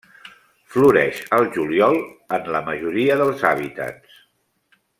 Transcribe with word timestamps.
Floreix 0.75 1.19
al 1.37 1.45
juliol 1.57 1.99
en 2.39 2.49
la 2.55 2.63
majoria 2.71 3.19
dels 3.21 3.45
hàbitats. 3.51 4.17